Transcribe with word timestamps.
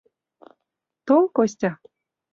Тол, 1.05 1.23
Костя. 1.35 1.71